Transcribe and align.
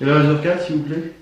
Et 0.00 0.04
la 0.04 0.18
réserve 0.18 0.42
4, 0.42 0.62
s'il 0.66 0.76
vous 0.76 0.82
plaît? 0.82 1.12